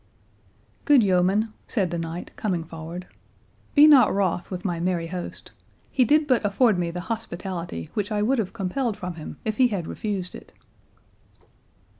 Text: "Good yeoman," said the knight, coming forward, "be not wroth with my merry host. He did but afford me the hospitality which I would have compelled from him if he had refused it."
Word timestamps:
"Good 0.85 1.03
yeoman," 1.03 1.53
said 1.67 1.91
the 1.91 1.99
knight, 1.99 2.31
coming 2.35 2.63
forward, 2.63 3.05
"be 3.75 3.85
not 3.85 4.11
wroth 4.11 4.49
with 4.49 4.65
my 4.65 4.79
merry 4.79 5.05
host. 5.05 5.51
He 5.91 6.05
did 6.05 6.25
but 6.25 6.43
afford 6.43 6.79
me 6.79 6.89
the 6.89 7.01
hospitality 7.01 7.91
which 7.93 8.11
I 8.11 8.23
would 8.23 8.39
have 8.39 8.51
compelled 8.51 8.97
from 8.97 9.13
him 9.13 9.37
if 9.45 9.57
he 9.57 9.67
had 9.67 9.85
refused 9.85 10.33
it." 10.33 10.53